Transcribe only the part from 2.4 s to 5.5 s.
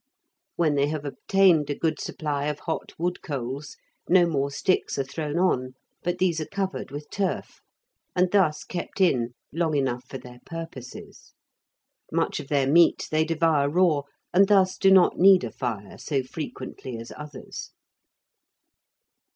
of hot wood coals, no more sticks are thrown